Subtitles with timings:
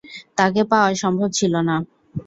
[0.37, 1.75] তাকে পাওয়া সম্ভব ছিল না।